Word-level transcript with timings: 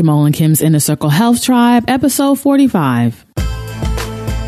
Jamal 0.00 0.24
and 0.24 0.34
Kim's 0.34 0.62
Inner 0.62 0.80
Circle 0.80 1.10
Health 1.10 1.42
Tribe, 1.42 1.84
episode 1.86 2.40
45. 2.40 3.26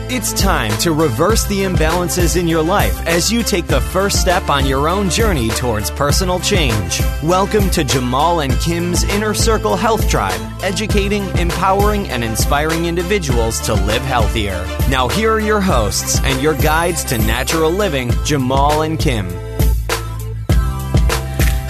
It's 0.09 0.33
time 0.33 0.71
to 0.79 0.93
reverse 0.93 1.45
the 1.45 1.65
imbalances 1.65 2.41
in 2.41 2.49
your 2.49 2.63
life 2.63 2.99
as 3.07 3.31
you 3.31 3.43
take 3.43 3.67
the 3.67 3.83
first 3.83 4.19
step 4.19 4.49
on 4.49 4.65
your 4.65 4.89
own 4.89 5.11
journey 5.11 5.51
towards 5.51 5.91
personal 5.91 6.41
change. 6.41 7.03
Welcome 7.23 7.69
to 7.69 7.85
Jamal 7.85 8.41
and 8.41 8.59
Kim's 8.61 9.05
Inner 9.05 9.35
Circle 9.35 9.77
Health 9.77 10.09
Tribe, 10.09 10.41
educating, 10.63 11.25
empowering, 11.37 12.09
and 12.09 12.25
inspiring 12.25 12.87
individuals 12.87 13.61
to 13.61 13.75
live 13.75 14.01
healthier. 14.01 14.65
Now, 14.89 15.07
here 15.07 15.33
are 15.33 15.41
your 15.41 15.61
hosts 15.61 16.19
and 16.25 16.41
your 16.41 16.55
guides 16.55 17.05
to 17.05 17.19
natural 17.19 17.71
living, 17.71 18.11
Jamal 18.25 18.81
and 18.81 18.99
Kim. 18.99 19.29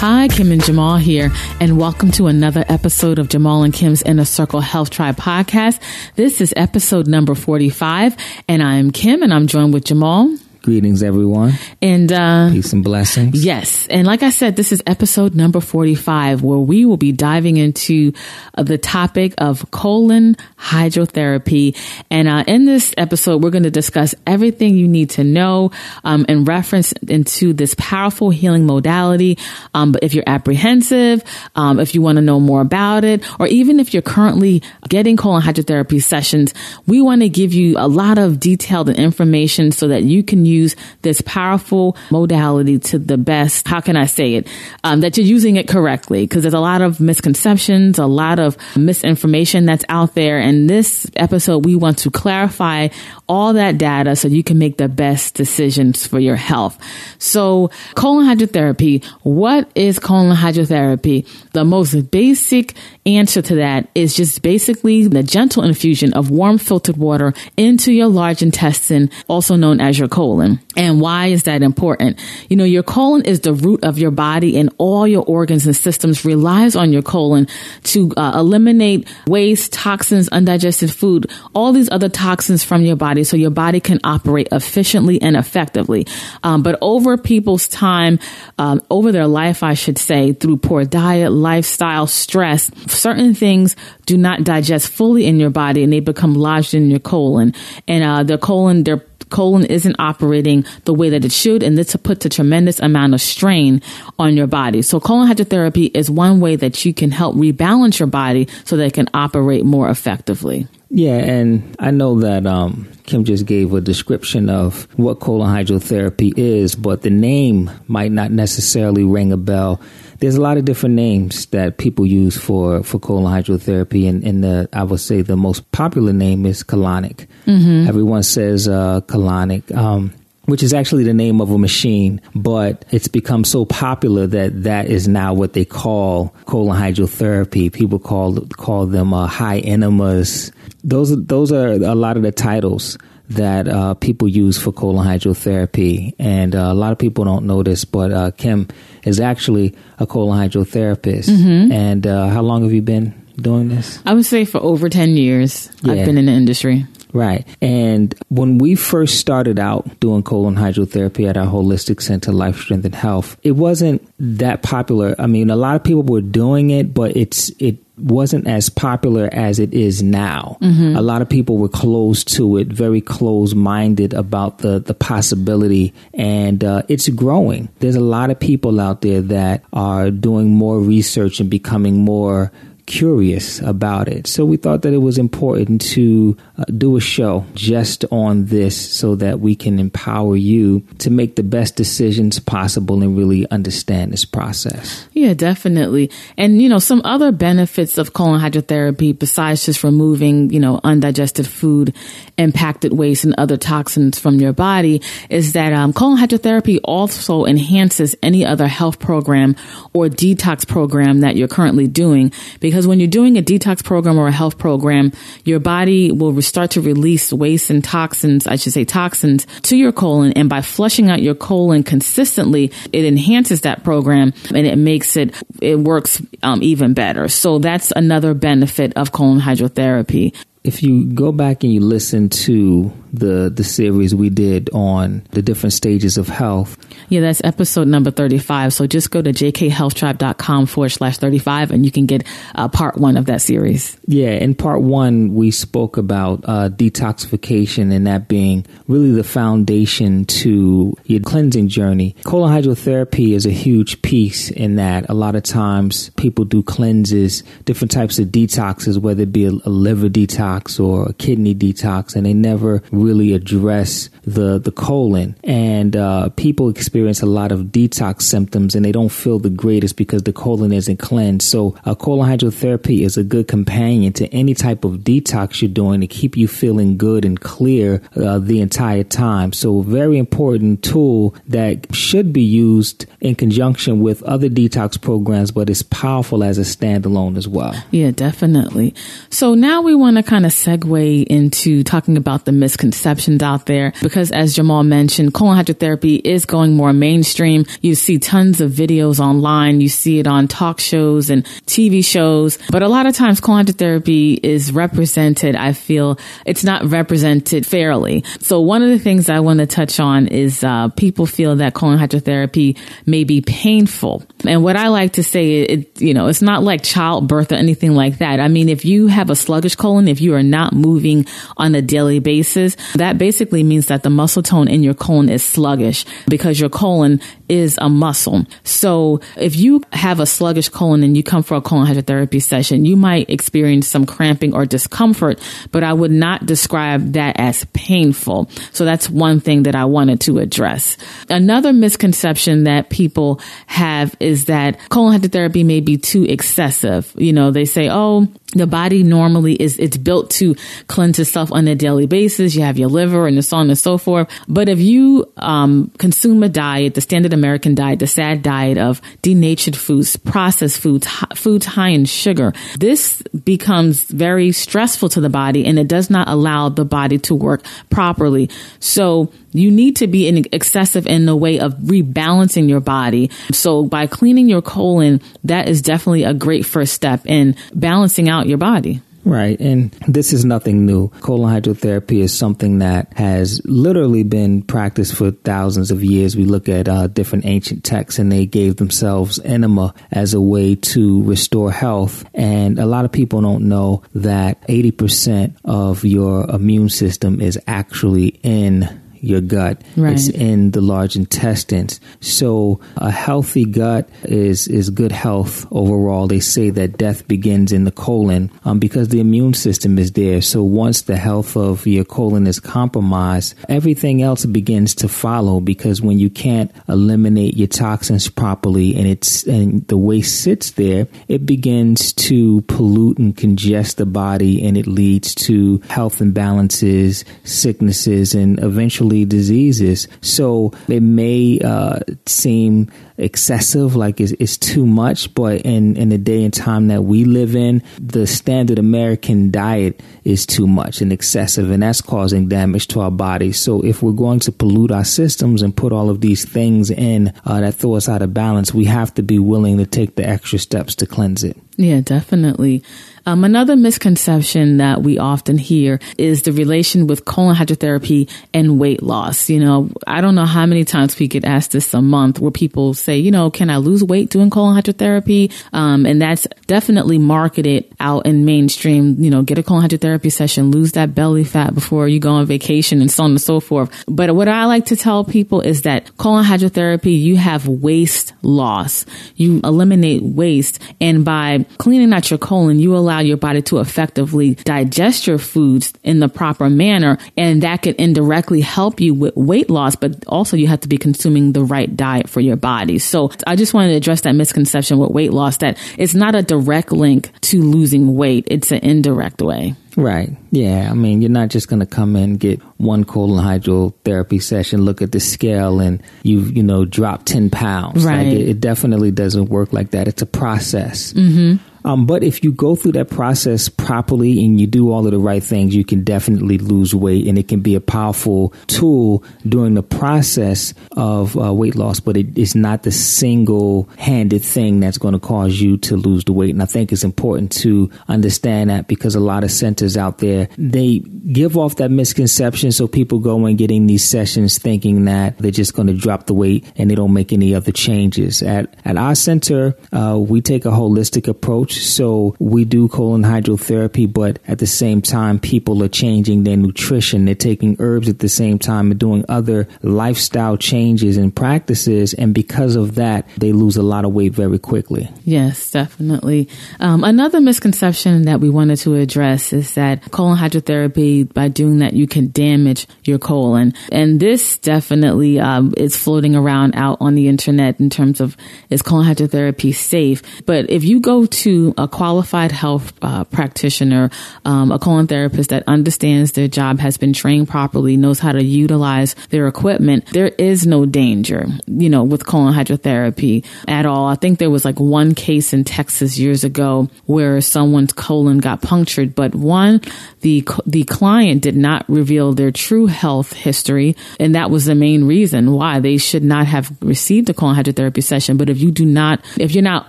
Hi, 0.05 0.27
Kim 0.27 0.51
and 0.51 0.61
Jamal 0.61 0.97
here, 0.97 1.31
and 1.61 1.79
welcome 1.79 2.11
to 2.11 2.27
another 2.27 2.65
episode 2.69 3.21
of 3.21 3.29
Jamal 3.29 3.63
and 3.63 3.73
Kim's 3.73 4.03
Inner 4.03 4.25
Circle 4.25 4.61
Health 4.61 4.91
Tribe 4.91 5.15
podcast. 5.15 5.79
This 6.17 6.41
is 6.41 6.53
episode 6.57 7.07
number 7.07 7.37
45, 7.37 8.17
and 8.49 8.65
I'm 8.65 8.91
Kim, 8.91 9.23
and 9.23 9.33
I'm 9.33 9.47
joined 9.47 9.73
with 9.73 9.85
Jamal. 9.85 10.37
Greetings, 10.63 11.03
everyone. 11.03 11.55
And 11.81 12.13
uh, 12.13 12.51
peace 12.53 12.73
and 12.73 12.85
blessings. 12.85 13.45
Yes. 13.45 13.89
And 13.89 14.07
like 14.07 14.23
I 14.23 14.31
said, 14.31 14.55
this 14.55 14.71
is 14.71 14.81
episode 14.87 15.35
number 15.35 15.61
45, 15.61 16.45
where 16.45 16.59
we 16.59 16.85
will 16.85 16.97
be 16.97 17.11
diving 17.11 17.57
into 17.57 18.13
uh, 18.55 18.63
the 18.63 18.79
topic 18.79 19.35
of 19.39 19.69
colon 19.73 20.37
hydrotherapy. 20.57 21.77
And 22.11 22.29
uh, 22.29 22.45
in 22.47 22.65
this 22.65 22.95
episode, 22.97 23.43
we're 23.43 23.51
going 23.51 23.65
to 23.65 23.73
discuss 23.73 24.15
everything 24.25 24.77
you 24.77 24.87
need 24.87 25.11
to 25.11 25.25
know 25.25 25.73
um, 26.05 26.27
in 26.29 26.45
reference 26.45 26.93
into 27.09 27.53
this 27.53 27.75
powerful 27.77 28.31
healing 28.31 28.65
modality. 28.65 29.39
Um, 29.75 29.91
but 29.91 30.05
if 30.05 30.15
you're 30.15 30.23
apprehensive, 30.29 31.25
um, 31.57 31.81
if 31.81 31.93
you 31.93 32.03
want 32.03 32.17
to 32.17 32.23
know 32.23 32.39
more 32.39 32.61
about 32.61 33.03
it, 33.03 33.25
or 33.41 33.49
even 33.49 33.81
if 33.81 33.93
you're 33.93 34.01
currently 34.01 34.63
getting 34.89 35.17
colon 35.17 35.43
hydrotherapy 35.43 36.01
sessions, 36.01 36.55
we 36.87 37.01
want 37.01 37.23
to 37.23 37.29
give 37.29 37.53
you 37.53 37.75
a 37.79 37.89
lot 37.89 38.17
of 38.17 38.39
detailed 38.39 38.91
information 38.91 39.73
so 39.73 39.89
that 39.89 40.05
you 40.05 40.23
can 40.23 40.52
use 40.53 40.77
this 41.03 41.21
powerful 41.23 41.97
modality 42.11 42.79
to 42.79 42.99
the 42.99 43.19
best. 43.19 43.67
How 43.67 43.81
can 43.81 43.97
I 43.97 44.07
say 44.07 44.35
it? 44.35 44.49
Um, 44.85 45.01
that 45.01 45.17
you're 45.17 45.27
using 45.27 45.57
it 45.57 45.69
correctly 45.69 46.25
because 46.25 46.43
there's 46.43 46.55
a 46.55 46.61
lot 46.61 46.83
of 46.83 47.01
misconceptions, 47.01 47.99
a 47.99 48.07
lot 48.07 48.39
of 48.39 48.57
misinformation 48.77 49.67
that's 49.67 49.85
out 49.89 50.15
there. 50.15 50.39
And 50.39 50.69
this 50.69 51.11
episode, 51.17 51.65
we 51.65 51.75
want 51.75 51.99
to 51.99 52.11
clarify 52.11 52.89
all 53.29 53.53
that 53.55 53.79
data 53.79 54.17
so 54.17 54.29
you 54.29 54.43
can 54.43 54.59
make 54.59 54.79
the 54.79 54.89
best 54.89 55.35
decisions 55.35 56.07
for 56.07 56.19
your 56.19 56.37
health. 56.37 56.79
So 57.19 57.71
colon 57.95 58.27
hydrotherapy, 58.27 59.05
what 59.23 59.71
is 59.75 59.99
colon 59.99 60.37
hydrotherapy? 60.37 61.27
The 61.53 61.65
most 61.65 62.11
basic 62.11 62.75
answer 63.07 63.43
to 63.43 63.57
that 63.57 63.89
is 63.95 64.15
just 64.15 64.43
basically 64.43 65.07
the 65.07 65.23
gentle 65.23 65.63
infusion 65.63 66.13
of 66.15 66.31
warm 66.31 66.59
filtered 66.59 66.97
water 66.97 67.35
into 67.57 67.93
your 67.93 68.09
large 68.09 68.43
intestine, 68.43 69.11
also 69.29 69.57
known 69.57 69.81
as 69.81 69.99
your 69.99 70.09
colon. 70.09 70.61
And 70.77 71.01
why 71.01 71.27
is 71.27 71.45
that 71.45 71.63
important? 71.63 72.19
You 72.49 72.57
know, 72.57 72.65
your 72.65 72.83
colon 72.83 73.23
is 73.25 73.41
the 73.41 73.53
root 73.53 73.85
of 73.85 73.99
your 73.99 74.11
body 74.11 74.59
and 74.59 74.73
all 74.79 75.07
your 75.07 75.25
organs 75.25 75.67
and 75.67 75.77
systems 75.77 76.25
relies 76.25 76.77
on 76.77 76.93
your 76.93 77.03
colon 77.03 77.47
to 77.85 78.13
uh, 78.17 78.33
eliminate 78.35 79.09
waste, 79.27 79.73
toxins, 79.73 80.29
undigested 80.29 80.93
food, 80.93 81.31
all 81.55 81.73
these 81.73 81.91
other 81.91 82.09
toxins 82.09 82.65
from 82.65 82.83
your 82.83 82.97
body 82.97 83.12
so 83.25 83.37
your 83.37 83.51
body 83.51 83.81
can 83.81 84.01
operate 84.05 84.49
efficiently 84.51 85.21
and 85.21 85.37
effectively. 85.37 86.07
Um, 86.43 86.63
but 86.63 86.79
over 86.81 87.17
people's 87.17 87.69
time, 87.69 88.19
um, 88.59 88.81
over 88.91 89.13
their 89.13 89.27
life, 89.27 89.63
I 89.63 89.75
should 89.75 89.99
say, 89.99 90.33
through 90.33 90.57
poor 90.59 90.85
diet, 90.85 91.33
lifestyle, 91.33 92.07
stress, 92.07 92.71
certain 92.87 93.35
things 93.35 93.77
do 94.07 94.17
not 94.17 94.45
digest 94.45 94.89
fully 94.89 95.27
in 95.27 95.39
your 95.39 95.51
body 95.51 95.83
and 95.83 95.93
they 95.93 96.01
become 96.01 96.35
lodged 96.35 96.75
in 96.75 96.91
your 96.91 97.01
colon. 97.01 97.55
And 97.87 98.03
uh, 98.03 98.23
the 98.23 98.39
colon, 98.39 98.85
their 98.85 99.05
colon 99.33 99.65
isn't 99.65 99.97
operating 99.99 100.65
the 100.85 100.95
way 100.95 101.11
that 101.11 101.25
it 101.25 101.33
should, 101.33 101.65
and 101.65 101.77
this 101.77 101.97
puts 101.97 102.25
a 102.25 102.29
tremendous 102.29 102.79
amount 102.79 103.15
of 103.15 103.21
strain 103.21 103.83
on 104.19 104.37
your 104.37 104.47
body. 104.47 104.83
So 104.83 105.01
colon 105.01 105.29
hydrotherapy 105.29 105.91
is 105.95 106.09
one 106.09 106.39
way 106.41 106.55
that 106.57 106.85
you 106.85 106.95
can 106.95 107.11
help 107.11 107.35
rebalance 107.35 107.99
your 107.99 108.07
body 108.07 108.47
so 108.65 108.77
that 108.77 108.87
it 108.87 108.95
can 108.95 109.09
operate 109.13 109.65
more 109.65 109.89
effectively. 109.89 110.69
Yeah, 110.95 111.17
and 111.17 111.75
I 111.79 111.91
know 111.91 112.21
that 112.21 112.47
um, 112.47 112.87
Kim 113.05 113.25
just 113.25 113.47
gave 113.47 113.73
a 113.73 113.81
description 113.81 114.51
of 114.51 114.87
what 114.99 115.21
colon 115.21 115.49
hydrotherapy 115.49 116.35
is, 116.37 116.75
but 116.75 117.01
the 117.01 117.11
name 117.11 117.71
might 117.89 118.13
not 118.13 118.31
necessarily 118.31 119.03
ring 119.03 119.33
a 119.33 119.39
bell 119.39 119.81
there's 120.23 120.37
a 120.37 120.41
lot 120.41 120.57
of 120.57 120.65
different 120.65 120.95
names 120.95 121.47
that 121.47 121.79
people 121.79 122.07
use 122.07 122.39
for, 122.39 122.85
for 122.85 123.01
colon 123.01 123.25
hydrotherapy, 123.25 124.09
and, 124.09 124.23
and 124.23 124.45
the 124.45 124.69
I 124.73 124.85
would 124.85 125.01
say 125.01 125.21
the 125.21 125.37
most 125.37 125.71
popular 125.73 126.13
name 126.13 126.47
is 126.47 126.63
colonic. 126.63 127.27
Mm-hmm. 127.45 127.89
Everyone 127.89 128.23
says 128.23 128.69
uh, 128.69 129.01
colonic. 129.03 129.75
Um, 129.77 130.15
which 130.47 130.63
is 130.63 130.75
actually 130.75 131.05
the 131.05 131.15
name 131.15 131.41
of 131.41 131.51
a 131.53 131.59
machine, 131.59 132.21
but 132.35 132.85
it's 132.91 133.07
become 133.07 133.45
so 133.45 133.65
popular 133.65 134.27
that 134.27 134.65
that 134.65 134.87
is 134.87 135.07
now 135.07 135.33
what 135.33 135.53
they 135.53 135.65
call 135.65 136.35
colon 136.47 136.77
hydrotherapy. 136.77 137.73
People 137.73 137.99
call 137.99 138.41
call 138.47 138.87
them 138.87 139.15
uh, 139.15 139.27
high 139.27 139.59
enemas. 139.59 140.53
Those 140.85 141.17
those 141.27 141.51
are 141.53 141.73
a 141.73 141.95
lot 141.95 142.17
of 142.17 142.23
the 142.23 142.33
titles 142.33 142.97
that 143.35 143.69
uh, 143.69 143.95
people 143.95 144.29
use 144.29 144.59
for 144.59 144.73
colon 144.73 145.07
hydrotherapy. 145.07 146.15
And 146.19 146.55
uh, 146.55 146.71
a 146.71 146.75
lot 146.75 146.93
of 146.93 146.99
people 146.99 147.25
don't 147.25 147.47
know 147.47 147.63
this, 147.63 147.85
but 147.85 148.13
uh, 148.13 148.31
Kim 148.33 148.69
is 149.05 149.21
actually 149.21 149.75
a 149.99 150.07
colon 150.07 150.39
hydrotherapist. 150.39 151.29
Mm-hmm. 151.29 151.73
And 151.73 152.07
uh, 152.07 152.29
how 152.29 152.43
long 152.43 152.63
have 152.63 152.73
you 152.73 152.83
been 152.83 153.15
doing 153.37 153.69
this? 153.69 153.99
I 154.05 154.15
would 154.15 154.27
say 154.27 154.45
for 154.45 154.59
over 154.63 154.89
10 154.89 155.17
years, 155.17 155.71
yeah. 155.83 155.93
I've 155.93 156.07
been 156.07 156.19
in 156.19 156.27
the 156.27 156.33
industry. 156.33 156.87
Right. 157.13 157.47
And 157.61 158.15
when 158.29 158.59
we 158.59 158.75
first 158.75 159.19
started 159.19 159.59
out 159.59 160.01
doing 160.01 160.23
colon 160.23 160.57
hydrotherapy 160.57 161.29
at 161.29 161.37
our 161.37 161.47
holistic 161.47 162.01
center, 162.01 162.33
Life, 162.33 162.61
Strength, 162.61 162.87
and 162.87 162.95
Health, 162.95 163.37
it 163.43 163.53
wasn't 163.53 164.07
that 164.19 164.63
popular. 164.63 165.15
I 165.19 165.27
mean, 165.27 165.51
a 165.51 165.57
lot 165.57 165.77
of 165.77 165.85
people 165.85 166.03
were 166.03 166.23
doing 166.23 166.71
it, 166.71 166.95
but 166.95 167.17
it's, 167.17 167.51
it, 167.59 167.79
wasn't 167.99 168.47
as 168.47 168.69
popular 168.69 169.29
as 169.33 169.59
it 169.59 169.73
is 169.75 170.03
now. 170.03 170.57
Mm-hmm. 170.61 170.97
A 170.97 171.03
lot 171.03 171.23
of 171.23 171.29
people 171.29 171.59
were 171.59 171.69
closed 171.69 172.29
to 172.37 172.57
it, 172.57 172.69
very 172.69 173.01
close 173.01 173.55
minded 173.55 174.15
about 174.15 174.59
the, 174.59 174.81
the 174.81 174.95
possibility, 174.95 175.93
and 176.15 176.65
uh, 176.65 176.83
it's 176.89 177.09
growing. 177.11 177.69
There's 177.79 177.95
a 177.95 178.01
lot 178.01 178.31
of 178.31 178.41
people 178.41 178.81
out 178.81 179.03
there 179.03 179.21
that 179.23 179.65
are 179.73 180.11
doing 180.11 180.51
more 180.51 180.81
research 180.81 181.41
and 181.41 181.51
becoming 181.51 181.99
more 181.99 182.51
curious 182.87 183.61
about 183.61 184.09
it. 184.09 184.27
So 184.27 184.45
we 184.45 184.57
thought 184.57 184.83
that 184.83 184.93
it 184.93 184.99
was 184.99 185.19
important 185.19 185.81
to 185.93 186.37
uh, 186.59 186.65
do 186.65 186.97
a 186.97 187.01
show 187.01 187.45
just 187.55 188.05
on 188.11 188.47
this 188.47 188.95
so 188.95 189.15
that 189.17 189.41
we 189.41 189.55
can 189.55 189.79
empower 189.79 190.37
you 190.37 190.81
to 190.99 191.11
make 191.11 191.37
the 191.37 191.43
best 191.43 191.77
decisions 191.77 192.39
possible 192.39 193.03
and 193.03 193.17
really 193.17 193.49
understand 193.51 194.13
this 194.13 194.25
process. 194.25 195.07
Yeah, 195.13 195.35
definitely. 195.35 196.11
And, 196.37 196.61
you 196.61 196.69
know, 196.69 196.79
some 196.79 197.03
other 197.05 197.33
benefits 197.33 197.99
of 197.99 198.13
colon 198.13 198.41
hydrotherapy 198.41 199.19
besides 199.19 199.65
just 199.65 199.85
removing, 199.85 200.51
you 200.51 200.61
know, 200.61 200.81
undigested 200.83 201.47
food, 201.47 201.95
impacted 202.39 202.93
waste, 202.93 203.25
and 203.25 203.35
other 203.39 203.57
toxins 203.57 204.19
from 204.19 204.41
your 204.41 204.53
body 204.53 205.03
is 205.31 205.53
that 205.53 205.73
um, 205.73 205.93
colon 205.93 206.19
hydrotherapy 206.19 206.81
also 206.85 207.45
enhances 207.45 208.17
any 208.23 208.45
other 208.45 208.67
health 208.67 208.99
program 208.99 209.55
or 209.93 210.07
detox 210.07 210.67
program 210.67 211.21
that 211.21 211.37
you're 211.37 211.49
currently 211.49 211.87
doing 211.87 212.33
because 212.61 212.72
because 212.73 212.87
when 212.87 212.99
you're 212.99 213.07
doing 213.07 213.37
a 213.37 213.43
detox 213.43 213.85
program 213.85 214.19
or 214.19 214.29
a 214.29 214.33
health 214.33 214.57
program, 214.57 215.13
your 215.45 215.61
body 215.61 216.11
will 216.11 216.41
start 216.41 216.71
to 216.71 216.81
release 216.81 217.31
waste 217.31 217.69
and 217.69 217.85
toxins, 217.85 218.47
I 218.47 218.57
should 218.57 218.73
say 218.73 218.87
toxins 218.87 219.47
to 219.65 219.77
your 219.77 219.93
colon. 219.93 220.33
And 220.33 220.49
by 220.49 220.63
flushing 220.63 221.11
out 221.11 221.21
your 221.21 221.35
colon 221.35 221.83
consistently, 221.83 222.73
it 222.91 223.05
enhances 223.05 223.61
that 223.61 223.85
program 223.85 224.33
and 224.55 224.67
it 224.67 224.77
makes 224.79 225.19
it, 225.19 225.35
it 225.61 225.79
works 225.79 226.23
um, 226.43 226.63
even 226.63 226.95
better. 226.95 227.29
So 227.29 227.59
that's 227.59 227.93
another 227.95 228.33
benefit 228.33 228.95
of 228.97 229.13
colon 229.13 229.39
hydrotherapy 229.39 230.35
if 230.65 230.83
you 230.83 231.05
go 231.07 231.33
back 231.33 231.65
and 231.65 231.73
you 231.73 231.81
listen 231.81 232.29
to 232.29 232.93
the 233.13 233.53
the 233.55 233.65
series 233.65 234.15
we 234.15 234.31
did 234.31 234.71
on 234.73 235.23
the 235.33 235.43
different 235.43 235.73
stages 235.73 236.17
of 236.17 236.29
health. 236.29 236.79
Yeah, 237.09 237.21
that's 237.21 237.43
episode 237.45 237.89
number 237.89 238.11
35. 238.11 238.73
So 238.73 238.87
just 238.87 239.11
go 239.11 239.21
to 239.21 239.31
jkhealthtribe.com 239.33 240.67
forward 240.67 240.89
slash 240.91 241.19
35 241.19 241.73
and 241.73 241.85
you 241.85 241.91
can 241.91 242.07
get 242.07 242.27
uh, 242.55 242.69
part 242.69 242.97
one 242.97 243.17
of 243.17 243.27
that 243.27 243.43
series. 243.43 243.99
Yeah, 244.07 244.31
in 244.31 244.55
part 244.55 244.81
one, 244.81 245.35
we 245.35 245.51
spoke 245.51 245.97
about 245.97 246.45
uh, 246.45 246.71
detoxification 246.71 247.93
and 247.93 248.07
that 248.07 248.29
being 248.29 248.65
really 248.89 249.11
the 249.11 249.25
foundation 249.25 250.25
to 250.25 250.97
your 251.05 251.21
cleansing 251.21 251.69
journey. 251.69 252.17
Colon 252.25 252.51
hydrotherapy 252.51 253.35
is 253.35 253.45
a 253.45 253.51
huge 253.51 254.01
piece 254.03 254.51
in 254.51 254.77
that 254.77 255.09
a 255.11 255.15
lot 255.15 255.35
of 255.35 255.43
times 255.43 256.11
people 256.11 256.45
do 256.45 256.63
cleanses, 256.63 257.43
different 257.65 257.91
types 257.91 258.19
of 258.19 258.29
detoxes, 258.29 258.97
whether 258.97 259.25
it 259.25 259.33
be 259.33 259.45
a, 259.45 259.51
a 259.51 259.71
liver 259.71 260.09
detox 260.09 260.52
detox 260.53 260.83
or 260.83 261.09
a 261.09 261.13
kidney 261.15 261.55
detox, 261.55 262.15
and 262.15 262.27
they 262.27 262.35
never 262.35 262.83
really 262.91 263.33
address 263.33 264.09
the 264.25 264.59
the 264.59 264.73
colon. 264.73 265.37
And 265.45 265.97
uh, 265.97 266.31
people 266.31 266.69
experience 266.69 267.23
a 267.23 267.27
lot 267.27 267.53
of 267.53 267.67
detox 267.67 268.23
symptoms, 268.23 268.75
and 268.75 268.85
they 268.85 268.93
don't 268.93 269.11
feel 269.11 269.39
the 269.39 269.51
greatest 269.51 269.97
because 269.97 270.23
the 270.23 270.33
colon 270.33 270.73
isn't 270.73 270.99
cleansed. 270.99 271.49
So, 271.49 271.77
a 271.85 271.97
colon 271.97 272.29
hydrotherapy 272.29 273.05
is 273.05 273.17
a 273.17 273.25
good 273.25 273.49
companion 273.49 274.13
to 274.15 274.27
any 274.29 274.55
type 274.55 274.85
of 274.85 274.99
detox 274.99 275.61
you're 275.63 275.71
doing 275.71 276.01
to 276.01 276.07
keep 276.07 276.37
you 276.37 276.49
feeling 276.49 276.97
good 276.97 277.25
and 277.25 277.41
clear 277.41 278.03
uh, 278.17 278.39
the 278.39 278.61
entire 278.61 279.05
time. 279.05 279.53
So, 279.53 279.83
very 279.83 280.19
important 280.19 280.83
tool 280.83 281.35
that 281.49 281.95
should 281.95 282.33
be 282.33 282.43
used 282.43 283.07
in 283.21 283.35
conjunction 283.35 284.01
with 284.01 284.23
other 284.25 284.49
detox 284.49 285.01
programs, 285.01 285.51
but 285.51 285.71
is 285.71 285.83
powerful 285.83 286.45
as 286.45 286.59
a 286.59 286.63
standalone 286.63 287.37
as 287.37 287.49
well. 287.49 287.75
Yeah, 287.91 288.11
definitely. 288.11 288.95
So 289.31 289.55
now 289.55 289.83
we 289.83 289.95
want 289.95 290.17
to 290.17 290.23
kind 290.23 290.42
of 290.45 290.53
segue 290.53 291.27
into 291.27 291.83
talking 291.85 292.17
about 292.17 292.45
the 292.45 292.53
misconceptions 292.53 293.43
out 293.43 293.67
there 293.67 293.93
because 294.03 294.31
as 294.31 294.55
Jamal 294.55 294.83
mentioned, 294.83 295.35
colon 295.35 295.63
hydrotherapy 295.63 296.21
is 296.25 296.45
going 296.45 296.75
more 296.75 296.93
mainstream. 296.93 297.65
You 297.81 297.95
see 297.95 298.19
tons 298.19 298.61
of 298.61 298.73
videos 298.73 299.21
online. 299.21 299.81
You 299.81 299.89
see 299.89 300.19
it 300.19 300.27
on 300.27 300.49
talk 300.49 300.81
shows 300.81 301.31
and 301.31 301.45
TV 301.67 302.05
shows, 302.05 302.59
but 302.71 302.83
a 302.83 302.89
lot 302.89 303.07
of 303.07 303.15
times 303.15 303.41
colon 303.41 303.67
hydrotherapy 303.67 304.39
is 304.43 304.73
represented. 304.73 305.57
I 305.57 305.73
feel 305.73 306.19
it's 306.47 306.65
not 306.65 306.85
represented 306.85 307.67
fairly. 307.67 308.25
So 308.41 308.61
one 308.61 308.83
of 308.83 308.91
the 308.91 308.99
things 308.99 309.29
I 309.29 309.41
want 309.41 309.61
to 309.61 309.67
touch 309.67 310.01
on 310.01 310.29
is 310.29 310.65
uh, 310.65 310.89
people 310.89 311.27
feel 311.27 311.57
that 311.57 311.75
colon 311.75 311.99
hydrotherapy 311.99 312.79
may 313.07 313.25
be 313.25 313.41
painful. 313.41 314.23
And 314.47 314.63
what 314.63 314.77
I 314.77 314.89
like 314.89 315.15
to 315.15 315.23
say, 315.23 315.63
it, 315.63 316.01
you 316.01 316.15
know, 316.15 316.29
it's 316.29 316.43
not 316.43 316.63
like 316.63 316.83
childbirth 316.83 317.53
or 317.53 317.57
anything 317.57 317.95
like 317.95 318.19
that. 318.19 318.41
I 318.41 318.49
mean, 318.49 318.69
if 318.69 318.85
you 318.85 319.07
have 319.07 319.31
a 319.31 319.37
sluggish 319.37 319.77
colon, 319.77 320.09
if 320.09 320.21
you 320.21 320.32
are 320.35 320.43
not 320.43 320.73
moving 320.73 321.27
on 321.57 321.75
a 321.75 321.83
daily 321.83 322.19
basis, 322.19 322.77
that 322.95 323.19
basically 323.19 323.63
means 323.63 323.87
that 323.87 324.03
the 324.03 324.11
muscle 324.11 324.43
tone 324.43 324.69
in 324.69 324.83
your 324.83 324.95
colon 324.95 325.29
is 325.29 325.43
sluggish 325.43 326.05
because 326.29 326.59
your 326.59 326.71
colon 326.71 327.21
is 327.49 327.79
a 327.81 327.89
muscle. 327.89 328.47
So 328.65 329.21
if 329.37 329.57
you 329.57 329.83
have 329.93 330.21
a 330.21 330.27
sluggish 330.27 330.69
colon 330.71 331.03
and 331.03 331.17
you 331.17 331.23
come 331.23 331.43
for 331.43 331.57
a 331.57 331.61
colon 331.61 331.87
hydrotherapy 331.87 332.43
session, 332.43 332.85
you 332.85 332.97
might 332.97 333.29
experience 333.29 333.89
some 333.89 334.07
cramping 334.07 334.55
or 334.55 334.65
discomfort, 334.65 335.39
but 335.71 335.83
I 335.83 335.93
would 335.93 336.11
not 336.11 336.47
describe 336.47 337.13
that 337.13 337.39
as 337.39 337.65
painful. 337.73 338.49
So 338.73 338.85
that's 338.85 339.11
one 339.11 339.41
thing 339.41 339.65
that 339.65 339.75
I 339.75 339.85
wanted 339.85 340.21
to 340.23 340.39
address. 340.39 340.97
Another 341.29 341.73
misconception 341.73 342.65
that 342.65 342.89
people 342.89 343.41
have 343.67 344.17
is 344.19 344.47
that 344.47 344.79
colon 344.89 345.21
hydrotherapy 345.21 345.65
may 345.65 345.81
be 345.81 345.99
too 345.99 346.25
excessive. 346.25 347.13
You 347.17 347.33
know, 347.33 347.51
they 347.51 347.65
say, 347.67 347.89
oh, 347.91 348.29
the 348.53 348.67
body 348.67 349.03
normally 349.03 349.55
is 349.55 349.79
it's 349.79 349.97
built 349.97 350.31
to 350.31 350.55
cleanse 350.87 351.19
itself 351.19 351.51
on 351.53 351.67
a 351.69 351.75
daily 351.75 352.07
basis. 352.07 352.55
You 352.55 352.63
have 352.63 352.79
your 352.79 352.89
liver 352.89 353.27
and 353.27 353.43
so 353.45 353.57
on 353.57 353.69
and 353.69 353.79
so 353.79 353.99
forth. 353.99 354.29
But 354.49 354.69
if 354.69 354.79
you 354.79 355.31
um, 355.37 355.91
consume 355.99 356.43
a 356.43 356.49
diet, 356.49 356.95
the 356.95 357.01
standard 357.01 357.33
American 357.33 357.75
diet, 357.75 357.99
the 357.99 358.07
SAD 358.07 358.43
diet 358.43 358.79
of 358.79 359.01
denatured 359.23 359.77
foods, 359.77 360.17
processed 360.17 360.79
foods, 360.79 361.07
foods 361.35 361.67
high 361.67 361.89
in 361.89 362.05
sugar, 362.05 362.53
this 362.79 363.23
becomes 363.45 364.03
very 364.03 364.53
stressful 364.53 365.09
to 365.11 365.21
the 365.21 365.31
body, 365.31 365.65
and 365.65 365.79
it 365.79 365.89
does 365.89 366.11
not 366.11 366.29
allow 366.29 366.69
the 366.69 366.85
body 366.85 367.19
to 367.19 367.35
work 367.35 367.65
properly. 367.91 368.51
So 368.81 369.33
you 369.53 369.71
need 369.71 369.97
to 369.97 370.07
be 370.07 370.29
in 370.29 370.45
excessive 370.53 371.07
in 371.07 371.27
the 371.27 371.37
way 371.37 371.61
of 371.61 371.75
rebalancing 371.75 372.69
your 372.69 372.81
body. 372.81 373.31
So 373.53 373.85
by 373.85 374.07
cleaning 374.07 374.49
your 374.49 374.63
colon, 374.63 375.21
that 375.45 375.69
is 375.69 375.83
definitely 375.83 376.25
a 376.25 376.35
great 376.35 376.67
first 376.67 376.93
step 376.93 377.27
in 377.27 377.57
balancing 377.75 378.29
out 378.29 378.47
your 378.47 378.59
body. 378.59 379.01
Right. 379.25 379.59
And 379.61 379.93
this 380.09 380.33
is 380.33 380.45
nothing 380.45 380.85
new. 380.85 381.09
Colon 381.21 381.55
hydrotherapy 381.55 382.23
is 382.23 382.37
something 382.37 382.81
that 382.81 383.13
has 383.17 383.61
literally 383.65 384.25
been 384.25 384.63
practiced 384.63 385.15
for 385.15 385.31
thousands 385.31 385.91
of 385.91 386.03
years. 386.03 386.37
We 386.37 386.45
look 386.45 386.69
at 386.69 386.89
uh, 386.89 387.07
different 387.07 387.47
ancient 387.47 387.85
texts 387.85 388.19
and 388.19 388.33
they 388.33 388.47
gave 388.47 388.77
themselves 388.77 389.39
enema 389.45 389.95
as 390.11 390.35
a 390.35 390.41
way 390.41 390.75
to 390.75 391.23
restore 391.23 391.71
health. 391.71 392.25
And 392.35 392.79
a 392.81 392.87
lot 392.87 393.05
of 393.05 393.13
people 393.13 393.41
don't 393.41 393.69
know 393.69 394.03
that 394.15 394.67
80% 394.67 395.55
of 395.65 396.05
your 396.05 396.51
immune 396.51 396.89
system 396.89 397.41
is 397.41 397.61
actually 397.67 398.41
in 398.43 399.02
your 399.23 399.41
gut. 399.41 399.81
Right. 399.97 400.15
It's 400.15 400.29
in 400.29 400.73
the 400.73 400.81
large 400.81 401.17
intestines. 401.17 402.01
So 402.21 402.81
a 402.97 403.11
healthy 403.11 403.65
gut 403.65 404.09
is 404.25 404.67
is 404.69 404.91
good 404.91 405.13
health 405.13 405.67
overall. 405.71 406.27
They 406.27 406.41
say 406.41 406.71
that 406.71 406.99
death 406.99 407.27
begins 407.29 407.73
in 407.73 407.85
the 407.85 407.93
colon 407.93 408.51
um, 408.65 408.79
because 408.79 409.09
the 409.09 409.21
immune 409.21 409.55
system 409.55 409.99
is 409.99 410.13
there. 410.13 410.43
So 410.43 410.63
once 410.63 411.03
the 411.03 411.17
health 411.17 411.57
of 411.57 411.87
your 411.87 412.05
colon 412.05 412.47
is 412.47 412.59
compromised, 412.59 413.55
everything 413.69 414.23
else 414.23 414.45
begins 414.45 414.95
to 414.97 415.09
follow 415.09 415.61
because 415.61 416.03
when 416.03 416.19
you 416.19 416.29
can't 416.29 416.73
eliminate 416.89 417.57
your 417.57 417.69
toxins 417.69 418.29
properly 418.29 418.97
and 418.97 419.07
it's 419.07 419.45
and 419.45 419.87
the 419.87 419.97
waste 419.97 420.43
sits 420.43 420.73
there, 420.73 421.07
it 421.29 421.47
begins 421.47 422.13
to 422.13 422.61
pollute 422.63 423.19
and 423.19 423.37
congest 423.37 423.99
the 423.99 424.07
body 424.07 424.67
and 424.67 424.77
it 424.77 424.89
leads 424.89 425.35
to 425.35 425.81
health 425.89 426.19
imbalances, 426.19 427.25
sicknesses, 427.45 428.35
and 428.35 428.59
eventually 428.65 429.12
diseases. 429.25 430.09
So 430.21 430.73
it 430.89 431.03
may 431.03 431.59
uh, 431.61 432.01
seem 432.27 432.91
excessive, 433.19 433.95
like 433.95 434.21
it's, 434.21 434.33
it's, 434.33 434.57
too 434.57 434.87
much, 434.87 435.33
but 435.35 435.63
in, 435.63 435.97
in 435.97 436.09
the 436.09 436.19
day 436.19 436.45
and 436.45 436.53
time 436.53 436.89
that 436.89 437.03
we 437.03 437.25
live 437.25 437.55
in, 437.55 437.83
the 437.99 438.27
standard 438.27 438.79
American 438.79 439.51
diet 439.51 440.01
is 440.25 440.47
too 440.47 440.67
much 440.67 441.01
and 441.01 441.13
excessive, 441.13 441.71
and 441.71 441.83
that's 441.83 442.01
causing 442.01 442.49
damage 442.49 442.89
to 442.89 443.01
our 443.01 443.11
bodies. 443.11 443.59
So 443.61 443.85
if 443.85 444.03
we're 444.03 444.13
going 444.13 444.41
to 444.41 444.53
pollute 444.53 444.91
our 444.91 445.05
systems 445.05 445.63
and 445.63 445.77
put 445.77 445.93
all 445.93 446.11
of 446.11 446.21
these 446.21 446.45
things 446.45 446.91
in 446.91 447.33
uh, 447.45 447.61
that 447.61 447.75
throw 447.75 447.95
us 447.97 448.09
out 448.09 448.23
of 448.23 448.35
balance, 448.35 448.75
we 448.75 448.85
have 448.87 449.15
to 449.15 449.23
be 449.23 449.39
willing 449.39 449.79
to 449.79 449.87
take 449.87 450.17
the 450.17 450.27
extra 450.27 450.59
steps 450.59 450.95
to 450.97 451.07
cleanse 451.07 451.45
it. 451.45 451.57
Yeah, 451.77 452.01
definitely. 452.01 452.83
Um, 453.27 453.45
another 453.45 453.77
misconception 453.77 454.79
that 454.79 455.03
we 455.03 455.19
often 455.19 455.59
hear 455.59 456.01
is 456.19 456.43
the 456.43 456.53
relation 456.53 457.07
with 457.07 457.25
colon 457.25 457.57
hydrotherapy 457.57 458.31
and 458.53 458.79
weight 458.79 459.03
loss. 459.03 459.49
You 459.49 459.61
know, 459.61 459.91
I 460.07 460.21
don't 460.21 460.35
know 460.35 460.45
how 460.45 460.67
many 460.67 460.85
times 460.85 461.19
we 461.19 461.29
get 461.29 461.45
asked 461.45 461.73
this 461.73 461.95
a 461.95 462.03
month 462.03 462.41
where 462.41 462.51
people 462.51 462.95
say, 462.95 463.19
you 463.19 463.31
know, 463.31 463.51
can 463.51 463.71
I 463.71 463.77
lose 463.77 464.03
weight 464.03 464.31
doing 464.31 464.51
colon 464.51 464.81
hydrotherapy? 464.81 465.53
Um, 465.73 466.07
and 466.07 466.21
that's 466.21 466.47
definitely 466.67 467.19
marketed 467.19 467.85
out 468.01 468.27
in 468.27 468.45
mainstream, 468.45 469.17
you 469.23 469.31
know, 469.31 469.43
get 469.43 469.59
a 469.59 469.63
colon 469.63 469.89
hydrotherapy 469.89 470.33
session, 470.33 470.71
lose 470.71 470.93
that 470.93 471.15
belly 471.15 471.45
fat 471.45 471.75
before 471.75 472.09
you 472.09 472.19
go 472.19 472.33
on 472.33 472.47
vacation 472.47 473.01
and 473.01 473.11
so 473.11 473.25
on 473.25 473.31
and 473.31 473.41
so 473.41 473.61
forth. 473.61 474.05
But 474.09 474.35
what 474.35 474.49
I 474.49 474.65
like 474.65 474.87
to 474.87 474.97
tell 474.97 475.25
people 475.25 475.61
is 475.61 475.83
that 475.83 476.17
colon 476.17 476.45
hydrotherapy, 476.45 477.19
you 477.19 477.37
have 477.37 477.69
waste 477.69 478.33
loss. 478.43 479.07
You 479.37 479.61
eliminate 479.65 480.23
waste. 480.23 480.81
And 481.01 481.25
by 481.25 481.65
cleaning 481.79 482.13
out 482.13 482.31
your 482.31 482.39
colon, 482.39 482.81
you 482.81 482.97
allow 482.97 483.12
allow 483.13 483.21
your 483.21 483.37
body 483.37 483.61
to 483.61 483.79
effectively 483.79 484.55
digest 484.55 485.27
your 485.27 485.39
foods 485.39 485.93
in 486.03 486.21
the 486.21 486.29
proper 486.29 486.71
manner. 486.71 487.19
And 487.37 487.63
that 487.63 487.83
could 487.83 487.97
indirectly 487.97 488.61
help 488.61 489.01
you 489.01 489.13
with 489.15 489.37
weight 489.37 489.69
loss, 489.69 489.97
but 489.97 490.25
also 490.27 490.57
you 490.57 490.67
have 490.69 490.81
to 490.81 490.89
be 490.89 490.97
consuming 490.97 491.53
the 491.53 491.63
right 491.63 491.95
diet 491.95 492.29
for 492.29 492.41
your 492.41 492.57
body. 492.57 492.99
So 492.99 493.31
I 493.47 493.57
just 493.57 493.75
wanted 493.75 493.91
to 493.91 493.97
address 493.97 494.23
that 494.23 494.35
misconception 494.35 494.99
with 494.99 495.11
weight 495.11 495.33
loss 495.33 495.59
that 495.59 495.79
it's 495.99 496.15
not 496.15 496.35
a 496.35 496.43
direct 496.43 496.91
link 496.91 497.31
to 497.43 497.61
losing 497.61 498.15
weight. 498.15 498.47
It's 498.51 498.71
an 498.71 498.79
indirect 498.79 499.43
way. 499.43 499.75
Right. 499.95 500.31
Yeah. 500.51 500.89
I 500.91 500.95
mean, 500.95 501.21
you're 501.21 501.31
not 501.31 501.51
just 501.51 501.69
going 501.69 501.81
to 501.81 501.87
come 501.87 502.17
in, 502.17 502.39
get 502.39 502.63
one 502.79 503.05
colon 503.05 503.45
hydrotherapy 503.45 504.43
session, 504.43 504.83
look 504.83 505.03
at 505.03 505.13
the 505.13 505.21
scale, 505.21 505.81
and 505.81 506.03
you've, 506.23 506.57
you 506.57 506.63
know, 506.63 506.87
dropped 506.87 507.27
10 507.27 507.51
pounds. 507.51 508.03
Right. 508.03 508.27
Like 508.27 508.27
it, 508.29 508.49
it, 508.49 508.61
definitely 508.61 509.11
doesn't 509.11 509.51
work 509.51 509.75
like 509.75 509.91
that. 509.91 510.09
It's 510.09 510.23
a 510.23 510.27
process. 510.27 511.13
Mm-hmm. 511.13 511.63
Um, 511.85 512.07
but 512.07 512.23
if 512.23 512.45
you 512.45 512.53
go 512.53 512.75
through 512.75 512.93
that 512.93 513.11
process 513.11 513.69
properly 513.69 514.45
and 514.45 514.61
you 514.61 514.67
do 514.67 514.93
all 514.93 515.07
of 515.07 515.13
the 515.13 515.19
right 515.19 515.43
things, 515.43 515.75
you 515.75 515.85
can 515.85 516.05
definitely 516.05 516.59
lose 516.59 516.95
weight, 516.95 517.27
and 517.27 517.39
it 517.39 517.49
can 517.49 517.61
be 517.61 517.75
a 517.75 517.81
powerful 517.81 518.53
tool 518.67 519.25
during 519.49 519.75
the 519.75 519.83
process 519.83 520.75
of 520.93 521.37
uh, 521.39 521.53
weight 521.53 521.75
loss. 521.75 522.01
But 522.01 522.17
it 522.17 522.39
is 522.39 522.55
not 522.55 522.83
the 522.83 522.93
single-handed 522.93 524.43
thing 524.43 524.81
that's 524.81 524.99
going 524.99 525.15
to 525.15 525.21
cause 525.21 525.61
you 525.61 525.77
to 525.79 525.97
lose 525.97 526.25
the 526.25 526.33
weight. 526.33 526.51
And 526.51 526.63
I 526.63 526.67
think 526.67 526.93
it's 526.93 527.05
important 527.05 527.53
to 527.63 527.91
understand 528.09 528.71
that 528.71 528.89
because 528.89 529.15
a 529.15 529.21
lot 529.21 529.45
of 529.45 529.51
centers 529.51 529.97
out 529.97 530.19
there 530.19 530.49
they 530.59 530.99
give 531.33 531.57
off 531.57 531.77
that 531.77 531.91
misconception, 531.91 532.73
so 532.73 532.87
people 532.87 533.19
go 533.19 533.47
in 533.47 533.57
getting 533.57 533.87
these 533.87 534.05
sessions 534.05 534.59
thinking 534.59 535.05
that 535.07 535.39
they're 535.39 535.51
just 535.51 535.75
going 535.75 535.89
to 535.89 535.95
drop 535.95 536.27
the 536.27 536.35
weight 536.35 536.71
and 536.77 536.91
they 536.91 536.95
don't 536.95 537.13
make 537.13 537.33
any 537.33 537.55
other 537.55 537.73
changes. 537.73 538.43
At 538.43 538.75
at 538.85 538.97
our 538.97 539.15
center, 539.15 539.75
uh, 539.93 540.19
we 540.19 540.41
take 540.41 540.65
a 540.65 540.71
holistic 540.71 541.29
approach 541.29 541.72
approach. 541.73 541.85
So 541.85 542.37
we 542.39 542.65
do 542.65 542.89
colon 542.89 543.23
hydrotherapy, 543.23 544.13
but 544.13 544.39
at 544.47 544.59
the 544.59 544.67
same 544.67 545.03
time, 545.03 545.39
people 545.39 545.83
are 545.83 545.89
changing 545.89 546.45
their 546.45 546.57
nutrition. 546.57 547.25
They're 547.25 547.35
taking 547.35 547.77
herbs 547.79 548.09
at 548.09 548.19
the 548.19 548.29
same 548.29 548.59
time 548.59 548.91
and 548.91 549.01
doing 549.01 549.25
other 549.29 549.69
lifestyle 549.83 550.57
changes 550.57 551.17
and 551.17 551.35
practices. 551.35 552.15
And 552.15 552.35
because 552.35 552.77
of 552.77 552.97
that, 552.97 553.27
they 553.37 553.53
lose 553.53 553.77
a 553.77 553.83
lot 553.83 554.05
of 554.05 554.13
weight 554.13 554.33
very 554.33 554.59
quickly. 554.59 555.09
Yes, 555.25 555.71
definitely. 555.71 556.49
Um, 556.81 557.05
another 557.05 557.41
misconception 557.41 558.23
that 558.23 558.41
we 558.41 558.51
wanted 558.51 558.77
to 558.79 558.95
address 558.95 559.53
is 559.53 559.75
that 559.75 560.11
colon 560.11 560.39
hydrotherapy, 560.39 561.33
by 561.33 561.49
doing 561.49 561.79
that, 561.79 561.93
you 561.93 562.07
can 562.07 562.31
damage 562.31 562.87
your 563.05 563.19
colon. 563.19 563.75
And 563.91 564.21
this 564.21 564.59
definitely 564.59 565.41
um, 565.41 565.75
is 565.77 565.97
floating 565.97 566.35
around 566.35 566.75
out 566.75 566.99
on 567.01 567.15
the 567.15 567.29
internet 567.29 567.81
in 567.81 567.91
terms 567.91 568.21
of 568.21 568.37
is 568.71 568.83
colon 568.83 569.07
hydrotherapy 569.07 569.75
safe? 569.75 570.23
But 570.47 570.71
if 570.71 570.85
you 570.85 571.01
go 571.01 571.27
to 571.27 571.62
a 571.79 571.87
qualified 571.89 572.53
health 572.53 572.93
uh, 573.03 573.25
practitioner, 573.25 574.11
um, 574.45 574.73
a 574.73 574.79
colon 574.79 575.07
therapist 575.07 575.51
that 575.51 575.63
understands 575.67 576.33
their 576.33 576.49
job, 576.49 576.79
has 576.81 576.97
been 576.97 577.13
trained 577.13 577.49
properly, 577.49 577.97
knows 577.97 578.19
how 578.19 578.33
to 578.33 578.43
utilize 578.43 579.15
their 579.31 579.47
equipment, 579.47 580.07
there 580.13 580.29
is 580.39 580.67
no 580.67 580.87
danger, 580.87 581.47
you 581.67 581.89
know, 581.89 582.05
with 582.05 582.27
colon 582.27 582.55
hydrotherapy 582.55 583.45
at 583.69 583.87
all. 583.87 584.07
I 584.07 584.15
think 584.15 584.39
there 584.39 584.51
was 584.51 584.65
like 584.65 584.81
one 584.81 585.15
case 585.15 585.53
in 585.53 585.65
Texas 585.65 586.19
years 586.19 586.45
ago 586.45 586.89
where 587.07 587.41
someone's 587.41 587.93
colon 587.93 588.39
got 588.39 588.63
punctured, 588.63 589.15
but 589.15 589.35
one, 589.35 589.81
the 590.21 590.47
the 590.67 590.85
client 590.85 591.43
did 591.43 591.57
not 591.57 591.85
reveal 591.89 592.33
their 592.33 592.51
true 592.51 592.87
health 592.87 593.33
history, 593.33 593.97
and 594.21 594.35
that 594.35 594.51
was 594.51 594.67
the 594.67 594.75
main 594.75 595.05
reason 595.05 595.53
why 595.53 595.81
they 595.81 595.97
should 595.97 596.25
not 596.25 596.47
have 596.47 596.71
received 596.81 597.29
a 597.31 597.35
colon 597.35 597.57
hydrotherapy 597.57 598.03
session. 598.03 598.37
But 598.37 598.49
if 598.49 598.61
you 598.61 598.71
do 598.71 598.85
not, 598.85 599.21
if 599.39 599.55
you're 599.55 599.63
not 599.63 599.87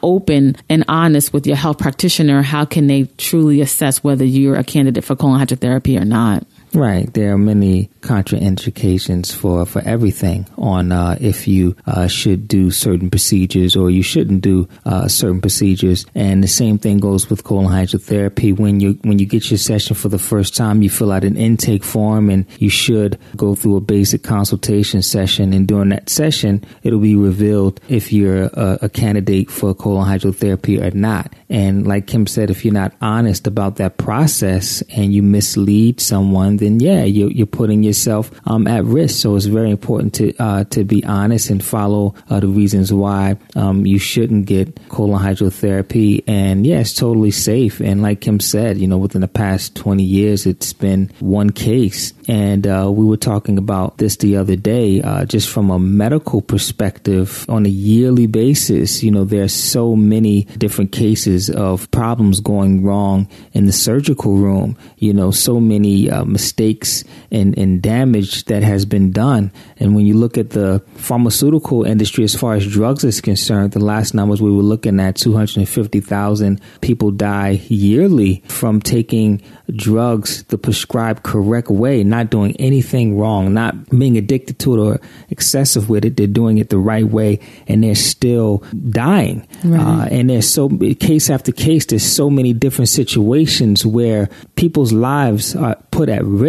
open 0.02 0.56
and 0.70 0.84
honest 0.88 1.34
with 1.34 1.48
your 1.48 1.56
health 1.64 1.78
practitioner, 1.78 2.42
how 2.42 2.66
can 2.66 2.88
they 2.88 3.04
truly 3.18 3.62
assess 3.62 4.04
whether 4.04 4.26
you're 4.26 4.56
a 4.56 4.66
candidate 4.66 5.02
for 5.02 5.16
colon 5.16 5.40
hydrotherapy 5.40 5.98
or 5.98 6.04
not? 6.04 6.46
Right. 6.74 7.14
There 7.14 7.32
are 7.34 7.38
many 7.38 7.92
contraindications 8.02 9.32
for, 9.32 9.64
for 9.66 9.82
everything 9.86 10.48
on 10.58 10.92
uh, 10.92 11.18
if 11.22 11.48
you 11.48 11.76
uh, 11.86 12.08
should 12.08 12.48
do 12.48 12.72
certain 12.72 13.12
procedures 13.12 13.76
or 13.76 13.92
you 13.92 14.02
shouldn't 14.02 14.42
do 14.42 14.68
uh, 14.84 15.08
certain 15.08 15.40
procedures. 15.40 16.08
And 16.16 16.44
the 16.44 16.48
same 16.48 16.80
thing 16.80 16.98
goes 16.98 17.30
with 17.30 17.44
colon 17.44 17.72
hydrotherapy. 17.72 18.58
When 18.58 18.80
you 18.80 18.94
when 19.04 19.20
you 19.20 19.28
get 19.28 19.52
your 19.52 19.60
session 19.60 19.96
for 19.96 20.10
the 20.10 20.18
first 20.18 20.56
time, 20.56 20.82
you 20.82 20.90
fill 20.90 21.12
out 21.12 21.24
an 21.24 21.38
intake 21.38 21.84
form 21.84 22.32
and 22.32 22.46
you 22.58 22.70
should 22.70 23.20
go 23.38 23.54
through 23.54 23.78
a 23.78 23.82
basic 23.82 24.24
consultation 24.24 25.04
session. 25.04 25.54
And 25.54 25.68
during 25.68 25.90
that 25.90 26.10
session, 26.10 26.64
it'll 26.82 27.00
be 27.00 27.16
revealed 27.16 27.80
if 27.88 28.12
you're 28.12 28.46
a, 28.46 28.80
a 28.84 28.90
candidate 28.90 29.52
for 29.52 29.76
colon 29.76 30.08
hydrotherapy 30.08 30.82
or 30.82 30.96
not. 30.98 31.32
And 31.50 31.86
like 31.86 32.08
Kim 32.08 32.26
said, 32.26 32.50
if 32.50 32.66
you're 32.66 32.74
not 32.74 32.94
honest 33.00 33.46
about 33.46 33.76
that 33.76 33.98
process 33.98 34.82
and 34.90 35.14
you 35.14 35.22
mislead 35.22 36.02
someone, 36.02 36.58
then 36.64 36.80
yeah, 36.80 37.04
you're, 37.04 37.32
you're 37.32 37.46
putting 37.46 37.84
yourself 37.84 38.32
um, 38.48 38.68
at 38.68 38.84
risk. 38.86 39.22
So 39.22 39.36
it's 39.36 39.46
very 39.46 39.70
important 39.70 40.14
to 40.16 40.34
uh, 40.38 40.64
to 40.66 40.84
be 40.84 41.04
honest 41.04 41.50
and 41.50 41.64
follow 41.64 42.16
uh, 42.30 42.40
the 42.40 42.48
reasons 42.48 42.92
why 42.94 43.38
um, 43.56 43.86
you 43.86 44.00
shouldn't 44.00 44.46
get 44.46 44.90
colon 44.90 45.22
hydrotherapy. 45.22 46.24
And 46.28 46.66
yeah, 46.66 46.80
it's 46.80 46.94
totally 46.94 47.32
safe. 47.32 47.80
And 47.80 48.02
like 48.02 48.22
Kim 48.22 48.40
said, 48.40 48.78
you 48.78 48.88
know, 48.88 48.98
within 48.98 49.22
the 49.22 49.28
past 49.28 49.76
20 49.76 50.04
years, 50.04 50.46
it's 50.46 50.74
been 50.74 51.12
one 51.20 51.50
case. 51.50 52.14
And 52.28 52.66
uh, 52.66 52.90
we 52.92 53.06
were 53.06 53.18
talking 53.18 53.58
about 53.58 53.98
this 53.98 54.18
the 54.18 54.38
other 54.38 54.56
day, 54.56 55.02
uh, 55.02 55.26
just 55.26 55.50
from 55.50 55.70
a 55.70 55.80
medical 55.80 56.42
perspective 56.42 57.46
on 57.50 57.66
a 57.66 57.70
yearly 57.70 58.28
basis. 58.28 59.04
You 59.04 59.12
know, 59.12 59.26
there 59.26 59.44
are 59.44 59.50
so 59.50 59.96
many 59.96 60.44
different 60.58 60.92
cases 60.92 61.50
of 61.50 61.90
problems 61.92 62.40
going 62.40 62.84
wrong 62.84 63.28
in 63.52 63.66
the 63.66 63.74
surgical 63.74 64.36
room. 64.36 64.78
You 64.98 65.14
know, 65.14 65.32
so 65.32 65.60
many 65.60 66.10
uh, 66.10 66.24
mistakes 66.24 66.53
mistakes 66.54 67.04
and, 67.32 67.58
and 67.58 67.82
damage 67.82 68.46
that 68.46 68.62
has 68.62 68.86
been 68.86 69.12
done. 69.12 69.52
And 69.78 69.96
when 69.96 70.06
you 70.06 70.14
look 70.14 70.38
at 70.38 70.52
the 70.52 70.84
pharmaceutical 70.96 71.84
industry 71.84 72.24
as 72.24 72.36
far 72.36 72.54
as 72.54 72.68
drugs 72.68 73.04
is 73.04 73.22
concerned, 73.22 73.72
the 73.72 73.84
last 73.84 74.14
numbers 74.14 74.40
we 74.40 74.52
were 74.52 74.62
looking 74.62 75.00
at 75.00 75.16
250,000 75.16 76.62
people 76.82 77.10
die 77.10 77.62
yearly 77.70 78.44
from 78.48 78.82
taking 78.82 79.42
drugs 79.76 80.44
the 80.44 80.58
prescribed 80.58 81.24
correct 81.24 81.70
way, 81.70 82.04
not 82.04 82.30
doing 82.30 82.56
anything 82.60 83.18
wrong, 83.18 83.54
not 83.54 83.90
being 83.90 84.16
addicted 84.16 84.60
to 84.60 84.76
it 84.76 84.80
or 84.80 85.02
excessive 85.30 85.90
with 85.90 86.06
it. 86.06 86.18
They're 86.18 86.28
doing 86.28 86.60
it 86.60 86.70
the 86.70 86.78
right 86.78 87.06
way 87.06 87.40
and 87.68 87.84
they're 87.84 87.96
still 87.96 88.60
dying. 88.90 89.48
Right. 89.64 89.82
Uh, 89.82 90.06
and 90.12 90.30
there's 90.30 90.48
so, 90.48 90.70
case 91.00 91.32
after 91.32 91.52
case, 91.52 91.88
there's 91.88 92.04
so 92.04 92.30
many 92.30 92.54
different 92.54 92.90
situations 92.90 93.86
where 93.86 94.30
people's 94.56 94.94
lives 94.94 95.56
are 95.56 95.76
put 95.90 96.10
at 96.10 96.24
risk 96.24 96.43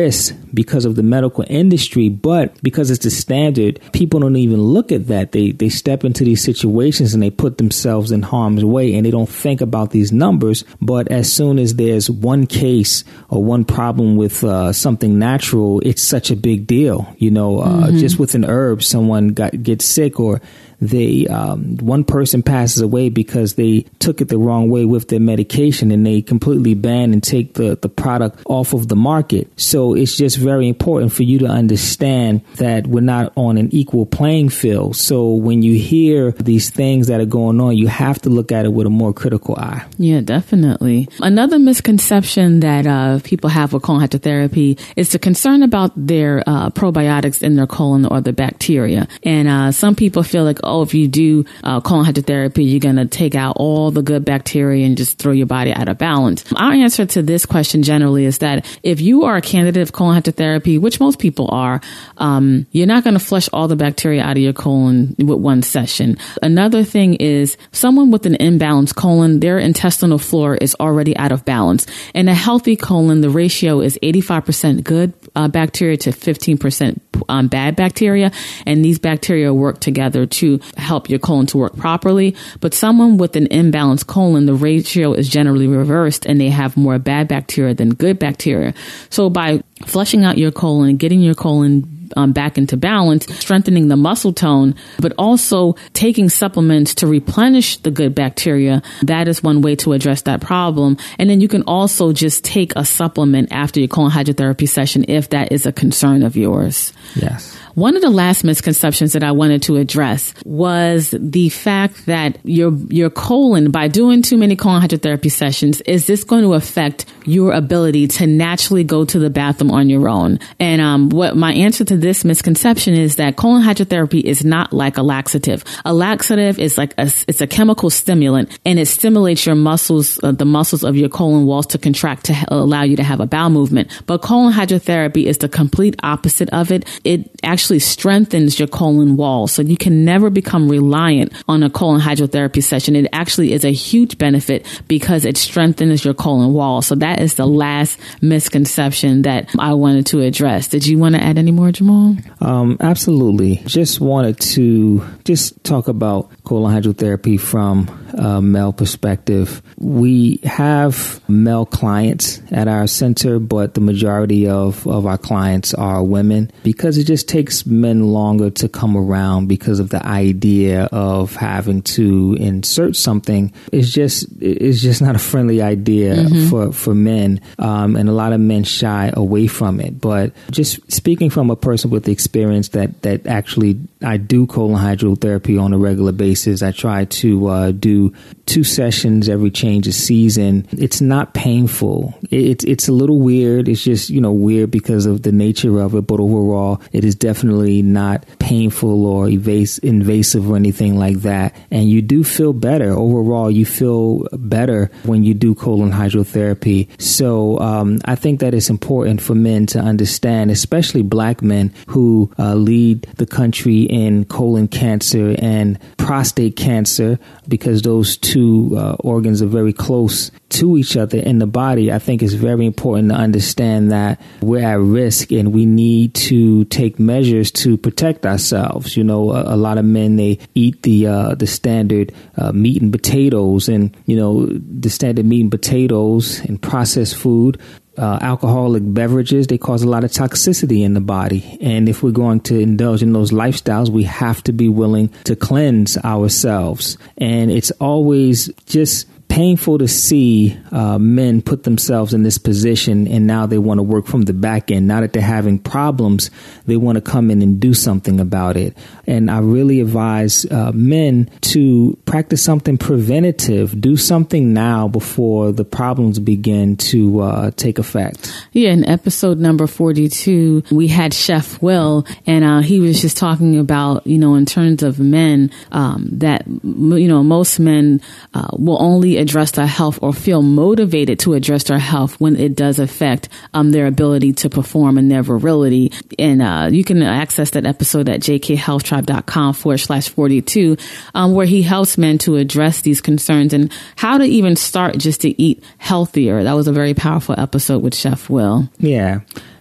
because 0.52 0.84
of 0.84 0.96
the 0.96 1.02
medical 1.02 1.44
industry, 1.48 2.08
but 2.08 2.60
because 2.62 2.90
it's 2.90 3.04
the 3.04 3.10
standard, 3.10 3.80
people 3.92 4.20
don't 4.20 4.36
even 4.36 4.60
look 4.60 4.92
at 4.92 5.08
that. 5.08 5.32
They 5.32 5.52
they 5.52 5.68
step 5.68 6.04
into 6.04 6.24
these 6.24 6.42
situations 6.42 7.14
and 7.14 7.22
they 7.22 7.30
put 7.30 7.58
themselves 7.58 8.10
in 8.10 8.22
harm's 8.22 8.64
way 8.64 8.94
and 8.94 9.04
they 9.04 9.10
don't 9.10 9.28
think 9.28 9.60
about 9.60 9.90
these 9.90 10.12
numbers. 10.12 10.64
But 10.80 11.10
as 11.10 11.32
soon 11.32 11.58
as 11.58 11.74
there's 11.76 12.10
one 12.10 12.46
case 12.46 13.04
or 13.28 13.42
one 13.42 13.64
problem 13.64 14.16
with 14.16 14.44
uh, 14.44 14.72
something 14.72 15.18
natural, 15.18 15.80
it's 15.80 16.02
such 16.02 16.30
a 16.30 16.36
big 16.36 16.66
deal. 16.66 17.14
You 17.18 17.30
know, 17.30 17.60
uh, 17.60 17.86
mm-hmm. 17.86 17.98
just 17.98 18.18
with 18.18 18.34
an 18.34 18.44
herb, 18.44 18.82
someone 18.82 19.28
got 19.28 19.62
gets 19.62 19.84
sick 19.84 20.20
or 20.20 20.40
they 20.81 21.26
um, 21.26 21.76
one 21.78 22.04
person 22.04 22.43
passes 22.43 22.81
away 22.81 23.09
because 23.09 23.54
they 23.54 23.83
took 23.99 24.21
it 24.21 24.28
the 24.28 24.38
wrong 24.38 24.71
way 24.71 24.85
with 24.85 25.09
their 25.09 25.21
medication 25.21 25.90
and 25.90 26.07
they 26.07 26.23
completely 26.23 26.75
ban 26.75 27.12
and 27.12 27.23
take 27.23 27.54
the, 27.54 27.76
the 27.76 27.88
product 27.88 28.43
off 28.47 28.73
of 28.73 28.88
the 28.88 28.97
market. 28.97 29.49
So 29.57 29.95
it's 29.95 30.16
just 30.16 30.37
very 30.37 30.69
important 30.69 31.12
for 31.12 31.23
you 31.23 31.38
to 31.40 31.47
understand 31.47 32.43
that 32.57 32.87
we're 32.87 33.00
not 33.00 33.33
on 33.37 33.59
an 33.59 33.69
equal 33.73 34.07
playing 34.07 34.50
field. 34.50 34.97
So 34.97 35.33
when 35.33 35.62
you 35.62 35.78
hear 35.78 36.33
these 36.33 36.71
things 36.71 37.07
that 37.09 37.21
are 37.21 37.26
going 37.26 37.61
on, 37.61 37.76
you 37.76 37.88
have 37.88 38.21
to 38.23 38.31
look 38.31 38.52
at 38.52 38.64
it 38.64 38.73
with 38.73 38.87
a 38.87 38.90
more 38.90 39.12
critical 39.12 39.57
eye. 39.57 39.85
Yeah, 39.99 40.21
definitely. 40.21 41.09
Another 41.21 41.59
misconception 41.59 42.61
that 42.61 42.87
uh, 42.87 43.21
people 43.25 43.50
have 43.50 43.73
with 43.73 43.83
colon 43.83 44.07
hydrotherapy 44.07 44.78
is 44.97 45.12
the 45.12 45.19
concern 45.19 45.62
about 45.62 45.93
their 45.97 46.43
uh, 46.47 46.71
probiotics 46.71 47.43
in 47.43 47.57
their 47.57 47.66
colon 47.66 48.07
or 48.07 48.21
the 48.21 48.33
bacteria. 48.33 49.09
And 49.23 49.49
uh, 49.49 49.73
some 49.73 49.95
people 49.95 50.23
feel 50.23 50.45
like, 50.45 50.59
oh, 50.66 50.83
if 50.83 50.94
you 50.94 51.09
do 51.09 51.44
uh, 51.62 51.80
colon 51.80 52.06
hydrotherapy, 52.06 52.68
you're 52.68 52.80
going 52.80 52.97
to 52.97 53.06
take 53.06 53.35
out 53.35 53.56
all 53.59 53.90
the 53.90 54.02
good 54.02 54.25
bacteria 54.25 54.87
and 54.87 54.97
just 54.97 55.18
throw 55.18 55.33
your 55.33 55.47
body 55.47 55.73
out 55.73 55.88
of 55.88 55.99
balance. 55.99 56.44
Our 56.56 56.73
answer 56.73 57.06
to 57.06 57.23
this 57.23 57.47
question 57.47 57.83
generally 57.83 58.25
is 58.25 58.38
that 58.38 58.66
if 58.83 59.00
you 59.00 59.25
are 59.25 59.37
a 59.37 59.42
candidate 59.42 59.83
of 59.83 59.92
colon 59.92 60.21
hydrotherapy, 60.21 60.80
which 60.80 61.00
most 61.00 61.18
people 61.18 61.49
are, 61.50 61.80
um, 62.18 62.66
you're 62.73 62.87
not 62.87 63.04
going 63.04 63.14
to 63.14 63.21
flush 63.21 63.49
all 63.52 63.68
the 63.68 63.76
bacteria 63.76 64.23
out 64.23 64.37
of 64.37 64.42
your 64.42 64.52
colon 64.52 65.14
with 65.18 65.38
one 65.38 65.62
session. 65.62 66.18
Another 66.42 66.85
thing 66.85 67.14
is 67.14 67.56
someone 67.73 68.11
with 68.11 68.26
an 68.26 68.35
imbalanced 68.35 68.94
colon, 68.94 69.40
their 69.40 69.59
intestinal 69.59 70.18
flora 70.18 70.59
is 70.61 70.75
already 70.80 71.16
out 71.16 71.33
of 71.33 71.44
balance. 71.44 71.87
In 72.14 72.28
a 72.28 72.35
healthy 72.35 72.76
colon, 72.76 73.21
the 73.21 73.30
ratio 73.30 73.80
is 73.80 73.99
85% 74.02 74.85
good 74.85 75.12
uh, 75.35 75.49
bacteria 75.49 75.97
to 75.99 76.11
15% 76.11 77.00
um, 77.28 77.49
bad 77.49 77.76
bacteria. 77.76 78.33
And 78.66 78.85
these 78.85 78.99
bacteria 78.99 79.52
work 79.52 79.80
together 79.80 80.26
to 80.26 80.53
help 80.76 81.08
your 81.08 81.18
colon 81.18 81.46
to 81.46 81.58
work 81.58 81.76
properly. 81.76 82.34
But 82.61 82.75
someone 82.75 83.16
with 83.16 83.37
an 83.37 83.46
imbalanced 83.49 84.06
colon, 84.06 84.46
the 84.46 84.54
ratio 84.54 85.12
is 85.12 85.28
generally 85.28 85.66
reversed 85.66 86.26
and 86.26 86.40
they 86.40 86.50
have 86.50 86.76
more 86.76 86.99
bad 86.99 87.28
bacteria 87.28 87.75
than 87.75 87.94
good 87.94 88.18
bacteria. 88.18 88.75
So 89.11 89.30
by 89.30 89.62
flushing 89.87 90.25
out 90.25 90.38
your 90.38 90.52
colon, 90.52 90.96
getting 90.96 91.20
your 91.20 91.34
colon 91.34 91.94
um, 92.16 92.32
back 92.32 92.58
into 92.58 92.76
balance, 92.76 93.26
strengthening 93.38 93.88
the 93.88 93.96
muscle 93.96 94.32
tone, 94.32 94.75
but 95.00 95.12
also 95.18 95.75
taking 95.92 96.28
supplements 96.28 96.94
to 96.96 97.06
replenish 97.06 97.78
the 97.78 97.90
good 97.90 98.14
bacteria. 98.14 98.82
That 99.02 99.28
is 99.28 99.42
one 99.42 99.62
way 99.62 99.76
to 99.76 99.92
address 99.92 100.23
that 100.23 100.40
problem. 100.40 100.96
And 101.18 101.28
then 101.28 101.40
you 101.40 101.49
can 101.49 101.62
also 101.66 102.12
just 102.12 102.44
take 102.44 102.73
a 102.76 102.84
supplement 102.84 103.52
after 103.52 103.80
your 103.80 103.88
colon 103.88 104.11
hydrotherapy 104.11 104.68
session 104.68 105.04
if 105.08 105.30
that 105.30 105.52
is 105.52 105.66
a 105.66 105.73
concern 105.73 106.23
of 106.23 106.37
yours. 106.37 106.92
Yes. 107.14 107.58
One 107.75 107.97
of 107.97 108.02
the 108.02 108.11
last 108.11 108.45
misconceptions 108.45 109.14
that 109.14 109.25
I 109.25 109.33
wanted 109.33 109.62
to 109.62 109.76
address 109.76 110.33
was 110.45 111.12
the 111.19 111.49
fact 111.49 112.07
that 112.07 112.38
your 112.45 112.73
your 112.88 113.11
colon, 113.11 113.73
by 113.73 113.88
doing 113.88 114.23
too 114.23 114.37
many 114.37 114.54
colon 114.54 114.81
hydrotherapy 114.81 115.31
sessions, 115.31 115.81
is 115.81 116.07
this 116.07 116.23
going 116.23 116.45
to 116.45 116.54
affect 116.54 117.07
your 117.25 117.52
ability 117.52 118.07
to 118.07 118.28
naturally 118.28 118.85
go 118.85 119.04
to 119.04 119.19
the 119.19 119.28
bathroom 119.28 119.73
on 119.73 119.90
your 119.90 120.09
own? 120.09 120.38
And 120.61 120.81
um, 120.81 121.09
what 121.09 121.37
my 121.37 121.52
answer 121.52 121.85
to 121.85 121.97
this 121.97 122.25
misconception 122.25 122.95
is 122.95 123.16
that 123.16 123.35
colon 123.35 123.62
hydrotherapy 123.62 124.23
is 124.23 124.45
not 124.45 124.73
like 124.73 124.97
a 124.97 125.02
laxative. 125.02 125.64
A 125.85 125.93
laxative 125.93 126.61
is 126.61 126.78
like 126.78 126.95
a, 126.97 127.11
it's 127.26 127.40
a 127.40 127.47
chemical 127.49 127.90
stimulant 127.90 128.57
and 128.64 128.78
it 128.78 128.87
stimulates 128.87 129.47
your 129.47 129.57
muscles, 129.57 130.23
uh, 130.23 130.31
the 130.31 130.45
muscles 130.45 130.85
of 130.85 130.97
your 130.97 131.09
colon 131.09 131.45
walls 131.45 131.66
to 131.66 131.78
contract 131.78 132.26
to 132.26 132.37
allow 132.49 132.83
you 132.83 132.95
to 132.97 133.02
have 133.02 133.19
a 133.19 133.26
bowel 133.26 133.50
movement. 133.50 134.02
But 134.07 134.23
colon 134.23 134.52
hydrotherapy 134.52 135.25
is 135.25 135.38
the 135.38 135.49
complete 135.49 135.97
opposite 136.04 136.50
of 136.50 136.71
it. 136.71 136.85
It 137.02 137.31
actually 137.43 137.63
strengthens 137.78 138.59
your 138.59 138.68
colon 138.68 139.16
wall. 139.16 139.47
So 139.47 139.62
you 139.62 139.76
can 139.76 140.04
never 140.04 140.30
become 140.30 140.68
reliant 140.68 141.33
on 141.49 141.62
a 141.62 141.71
colon 141.71 142.00
hydrotherapy 142.00 142.62
session. 142.62 142.97
It 142.97 143.09
actually 143.12 143.52
is 143.52 143.64
a 143.64 143.73
huge 143.73 144.18
benefit 144.18 144.66
because 144.88 145.25
it 145.25 145.37
strengthens 145.37 146.04
your 146.04 146.14
colon 146.14 146.52
wall. 146.52 146.83
So 146.83 146.94
that 146.97 147.21
is 147.21 147.35
the 147.35 147.47
last 147.47 147.99
misconception 148.21 149.23
that 149.23 149.54
I 149.59 149.75
wanted 149.75 150.06
to 150.06 150.21
address. 150.21 150.68
Did 150.68 150.87
you 150.87 150.99
want 150.99 151.14
to 151.14 151.23
add 151.23 151.38
any 151.38 151.50
more, 151.50 151.73
Jamal? 151.73 152.16
Um, 152.40 152.76
absolutely. 152.80 153.56
Just 153.66 154.00
wanted 154.00 154.40
to 154.40 155.04
just 155.25 155.62
talk 155.64 155.88
about 155.88 156.30
colon 156.44 156.72
hydrotherapy 156.72 157.40
from 157.40 157.88
a 158.12 158.40
male 158.42 158.72
perspective. 158.72 159.62
We 159.78 160.40
have 160.44 161.20
male 161.28 161.66
clients 161.66 162.40
at 162.52 162.68
our 162.68 162.86
center, 162.86 163.38
but 163.38 163.74
the 163.74 163.80
majority 163.80 164.46
of, 164.46 164.86
of 164.86 165.06
our 165.06 165.18
clients 165.18 165.72
are 165.74 166.02
women 166.04 166.50
because 166.62 166.98
it 166.98 167.04
just 167.04 167.28
takes 167.28 167.64
men 167.64 168.12
longer 168.12 168.50
to 168.50 168.68
come 168.68 168.96
around 168.96 169.48
because 169.48 169.80
of 169.80 169.88
the 169.88 170.04
idea 170.06 170.84
of 170.92 171.34
having 171.34 171.82
to 171.82 172.36
insert 172.38 172.96
something. 172.96 173.52
It's 173.72 173.90
just 173.90 174.26
it's 174.40 174.82
just 174.82 175.00
not 175.00 175.16
a 175.16 175.18
friendly 175.18 175.62
idea 175.62 176.16
mm-hmm. 176.16 176.50
for, 176.50 176.72
for 176.72 176.94
men. 176.94 177.40
Um, 177.58 177.96
and 177.96 178.08
a 178.08 178.12
lot 178.12 178.32
of 178.32 178.40
men 178.40 178.64
shy 178.64 179.10
away 179.14 179.46
from 179.46 179.80
it. 179.80 179.98
But 179.98 180.32
just 180.50 180.92
speaking 180.92 181.30
from 181.30 181.50
a 181.50 181.56
person 181.56 181.90
with 181.90 182.08
experience 182.08 182.68
that, 182.70 183.02
that 183.02 183.26
actually 183.26 183.80
I 184.02 184.18
do 184.18 184.46
colon 184.46 184.78
hydrotherapy 184.78 185.60
on 185.60 185.72
a 185.72 185.78
regular 185.78 186.12
basis. 186.12 186.33
I 186.62 186.72
try 186.72 187.04
to 187.04 187.46
uh, 187.48 187.72
do 187.72 188.12
two 188.46 188.64
sessions 188.64 189.28
every 189.28 189.50
change 189.50 189.86
of 189.86 189.94
season. 189.94 190.66
It's 190.72 191.00
not 191.00 191.34
painful. 191.34 192.14
It's 192.30 192.64
it's 192.64 192.88
a 192.88 192.92
little 192.92 193.20
weird. 193.20 193.68
It's 193.68 193.82
just 193.82 194.10
you 194.10 194.20
know 194.20 194.32
weird 194.32 194.70
because 194.70 195.06
of 195.06 195.22
the 195.22 195.32
nature 195.32 195.80
of 195.80 195.94
it. 195.94 196.06
But 196.06 196.20
overall, 196.20 196.80
it 196.92 197.04
is 197.04 197.14
definitely 197.14 197.82
not 197.82 198.24
painful 198.38 199.06
or 199.06 199.26
evas- 199.26 199.78
invasive 199.80 200.50
or 200.50 200.56
anything 200.56 200.98
like 200.98 201.18
that. 201.18 201.54
And 201.70 201.88
you 201.88 202.02
do 202.02 202.24
feel 202.24 202.52
better 202.52 202.90
overall. 202.90 203.50
You 203.50 203.66
feel 203.66 204.26
better 204.32 204.90
when 205.04 205.24
you 205.24 205.34
do 205.34 205.54
colon 205.54 205.92
hydrotherapy. 205.92 206.88
So 207.00 207.58
um, 207.60 208.00
I 208.04 208.14
think 208.14 208.40
that 208.40 208.54
it's 208.54 208.70
important 208.70 209.20
for 209.20 209.34
men 209.34 209.66
to 209.66 209.78
understand, 209.78 210.50
especially 210.50 211.02
black 211.02 211.42
men 211.42 211.72
who 211.86 212.32
uh, 212.38 212.54
lead 212.54 213.02
the 213.16 213.26
country 213.26 213.82
in 213.82 214.24
colon 214.26 214.68
cancer 214.68 215.34
and 215.38 215.78
prostate 215.96 216.24
cancer 216.57 217.19
because 217.49 217.83
those 217.83 218.16
two 218.16 218.75
uh, 218.76 218.97
organs 219.00 219.43
are 219.43 219.47
very 219.47 219.73
close 219.73 220.31
to 220.54 220.76
each 220.78 220.96
other 220.96 221.18
in 221.18 221.38
the 221.38 221.46
body, 221.46 221.92
I 221.92 221.99
think 221.99 222.23
it's 222.23 222.32
very 222.32 222.66
important 222.66 223.11
to 223.11 223.16
understand 223.16 223.92
that 223.92 224.20
we're 224.40 224.64
at 224.64 224.78
risk 224.78 225.32
and 225.32 225.52
we 225.52 225.66
need 225.66 226.14
to 226.14 226.64
take 226.66 226.99
measures 226.99 227.50
to 227.52 227.76
protect 227.76 228.25
ourselves. 228.25 228.96
You 228.96 229.04
know, 229.04 229.32
a, 229.32 229.54
a 229.54 229.56
lot 229.56 229.78
of 229.78 229.84
men 229.84 230.16
they 230.16 230.38
eat 230.54 230.82
the 230.82 231.06
uh, 231.06 231.34
the 231.34 231.46
standard 231.46 232.12
uh, 232.37 232.52
meat 232.52 232.80
and 232.80 232.92
potatoes, 232.92 233.68
and 233.68 233.96
you 234.06 234.16
know 234.16 234.46
the 234.46 234.90
standard 234.90 235.26
meat 235.26 235.42
and 235.42 235.50
potatoes 235.50 236.40
and 236.40 236.61
processed 236.61 237.16
food 237.16 237.61
uh, 237.96 238.18
alcoholic 238.20 238.82
beverages, 238.84 239.46
they 239.46 239.58
cause 239.58 239.82
a 239.82 239.88
lot 239.88 240.04
of 240.04 240.11
toxicity 240.11 240.82
in 240.82 240.94
the 240.94 241.00
body. 241.00 241.58
And 241.61 241.88
if 241.88 242.02
we're 242.02 242.11
going 242.11 242.40
to 242.40 242.58
indulge 242.58 243.02
in 243.02 243.12
those 243.12 243.30
lifestyles, 243.30 243.88
we 243.88 244.04
have 244.04 244.42
to 244.44 244.52
be 244.52 244.68
willing 244.68 245.08
to 245.25 245.37
cleanse 245.37 245.96
ourselves. 245.99 246.99
And 247.18 247.50
it's 247.50 247.70
always 247.73 248.50
just 248.66 249.06
painful 249.34 249.78
to 249.78 249.88
see 249.88 250.56
uh, 250.70 250.96
men 250.96 251.42
put 251.42 251.64
themselves 251.64 252.14
in 252.14 252.22
this 252.22 252.38
position 252.38 253.08
and 253.08 253.26
now 253.26 253.46
they 253.46 253.58
want 253.58 253.78
to 253.78 253.82
work 253.82 254.06
from 254.06 254.22
the 254.22 254.32
back 254.32 254.70
end. 254.70 254.86
Now 254.86 255.00
that 255.00 255.12
they're 255.12 255.20
having 255.20 255.58
problems, 255.58 256.30
they 256.66 256.76
want 256.76 256.94
to 256.98 257.02
come 257.02 257.32
in 257.32 257.42
and 257.42 257.58
do 257.58 257.74
something 257.74 258.20
about 258.20 258.56
it. 258.56 258.78
And 259.08 259.28
I 259.28 259.40
really 259.40 259.80
advise 259.80 260.46
uh, 260.52 260.70
men 260.72 261.28
to 261.40 261.98
practice 262.06 262.44
something 262.44 262.78
preventative. 262.78 263.80
Do 263.80 263.96
something 263.96 264.52
now 264.52 264.86
before 264.86 265.50
the 265.50 265.64
problems 265.64 266.20
begin 266.20 266.76
to 266.76 267.20
uh, 267.20 267.50
take 267.56 267.80
effect. 267.80 268.32
Yeah, 268.52 268.70
in 268.70 268.84
episode 268.84 269.38
number 269.38 269.66
42, 269.66 270.62
we 270.70 270.86
had 270.86 271.12
Chef 271.12 271.60
Will, 271.60 272.06
and 272.24 272.44
uh, 272.44 272.60
he 272.60 272.78
was 272.78 273.02
just 273.02 273.16
talking 273.16 273.58
about, 273.58 274.06
you 274.06 274.16
know, 274.16 274.36
in 274.36 274.46
terms 274.46 274.84
of 274.84 275.00
men, 275.00 275.50
um, 275.72 276.06
that, 276.12 276.46
you 276.46 277.08
know, 277.08 277.24
most 277.24 277.58
men 277.58 278.00
uh, 278.32 278.46
will 278.52 278.80
only 278.80 279.24
address 279.25 279.50
their 279.52 279.66
health 279.66 279.99
or 280.02 280.12
feel 280.12 280.43
motivated 280.43 281.19
to 281.21 281.35
address 281.35 281.64
their 281.64 281.78
health 281.78 282.21
when 282.21 282.37
it 282.37 282.54
does 282.54 282.78
affect 282.78 283.28
um, 283.52 283.73
their 283.73 283.87
ability 283.87 284.33
to 284.33 284.50
perform 284.50 284.99
and 284.99 285.11
their 285.11 285.23
virility. 285.23 285.93
And 286.19 286.43
uh, 286.43 286.69
you 286.71 286.85
can 286.85 287.02
access 287.02 287.50
that 287.50 287.66
episode 287.66 288.09
at 288.09 288.21
jkhealthtribe.com 288.21 289.54
forward 289.54 289.78
slash 289.78 290.09
42, 290.09 290.76
um, 291.14 291.35
where 291.35 291.47
he 291.47 291.62
helps 291.62 291.99
men 291.99 292.19
to 292.19 292.37
address 292.37 292.83
these 292.83 293.00
concerns 293.00 293.52
and 293.52 293.73
how 293.97 294.19
to 294.19 294.25
even 294.25 294.57
start 294.57 294.99
just 294.99 295.23
to 295.23 295.43
eat 295.43 295.64
healthier. 295.78 296.45
That 296.45 296.54
was 296.54 296.69
a 296.69 296.73
very 296.73 296.95
powerful 296.95 297.35
episode 297.38 297.83
with 297.83 297.95
Chef 297.95 298.28
Will. 298.28 298.69
Yeah. 298.78 299.21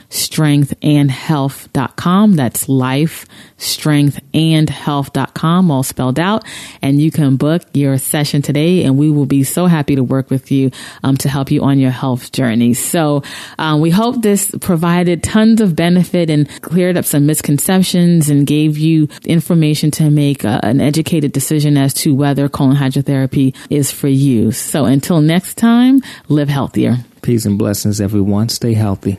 lifestrengthandhealth.com. 0.09 2.33
That's 2.33 2.69
life 2.69 3.25
strengthandhealth.com, 3.57 5.71
all 5.71 5.83
spelled 5.83 6.19
out. 6.19 6.43
And 6.81 7.01
you 7.01 7.11
can 7.11 7.37
book 7.37 7.63
your 7.73 7.97
session 7.97 8.43
today 8.43 8.83
and 8.83 8.97
we 8.97 9.09
will 9.09 9.25
be 9.25 9.43
so 9.43 9.65
happy 9.65 9.95
to 9.95 10.03
work 10.03 10.29
with 10.29 10.51
you 10.51 10.71
um, 11.03 11.15
to 11.17 11.29
help 11.29 11.51
you 11.51 11.63
on 11.63 11.79
your 11.79 11.91
health 11.91 12.31
journey. 12.31 12.73
So 12.75 13.23
um, 13.57 13.81
we 13.81 13.89
hope 13.89 14.21
this 14.21 14.51
provided 14.61 15.23
tons 15.23 15.59
of 15.61 15.75
benefit 15.75 16.29
and 16.29 16.47
cleared 16.61 16.97
up 16.97 17.05
some 17.05 17.25
misconceptions 17.25 18.29
and 18.29 18.45
gave 18.45 18.77
you 18.77 19.07
information 19.25 19.89
to 19.91 20.09
make 20.09 20.43
a, 20.43 20.59
an 20.63 20.81
educated 20.81 21.31
decision 21.31 21.77
as 21.77 21.93
to 21.95 22.13
whether 22.13 22.49
colon 22.49 22.77
hydrotherapy 22.77 23.55
is 23.69 23.91
for 23.91 24.07
you. 24.07 24.51
So 24.51 24.85
until 24.85 25.21
next 25.21 25.57
time, 25.57 26.01
live 26.29 26.49
healthier. 26.49 26.97
Peace 27.21 27.45
and 27.45 27.57
blessings, 27.57 27.99
everyone. 27.99 28.49
Stay 28.49 28.73
healthy. 28.73 29.17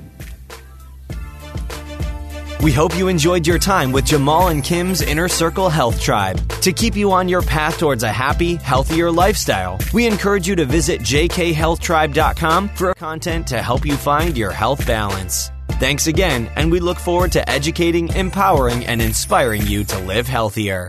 We 2.60 2.72
hope 2.72 2.96
you 2.98 3.06
enjoyed 3.06 3.46
your 3.46 3.58
time 3.58 3.92
with 3.92 4.04
Jamal 4.04 4.48
and 4.48 4.64
Kim's 4.64 5.00
Inner 5.00 5.28
Circle 5.28 5.68
Health 5.68 6.00
Tribe. 6.00 6.36
To 6.62 6.72
keep 6.72 6.96
you 6.96 7.12
on 7.12 7.28
your 7.28 7.42
path 7.42 7.78
towards 7.78 8.02
a 8.02 8.12
happy, 8.12 8.56
healthier 8.56 9.12
lifestyle, 9.12 9.78
we 9.92 10.06
encourage 10.06 10.48
you 10.48 10.56
to 10.56 10.64
visit 10.64 11.00
jkhealthtribe.com 11.00 12.68
for 12.70 12.94
content 12.94 13.46
to 13.46 13.62
help 13.62 13.86
you 13.86 13.96
find 13.96 14.36
your 14.36 14.50
health 14.50 14.84
balance. 14.86 15.52
Thanks 15.78 16.08
again, 16.08 16.50
and 16.56 16.72
we 16.72 16.80
look 16.80 16.98
forward 16.98 17.30
to 17.32 17.48
educating, 17.48 18.08
empowering, 18.08 18.84
and 18.86 19.00
inspiring 19.00 19.64
you 19.64 19.84
to 19.84 19.98
live 20.00 20.26
healthier. 20.26 20.86